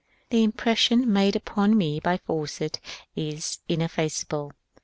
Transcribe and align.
The 0.31 0.43
impression 0.43 1.13
made 1.13 1.35
upon 1.35 1.77
me 1.77 1.99
by 1.99 2.17
Fawcett 2.17 2.79
is 3.15 3.59
ineffaceable. 3.69 4.51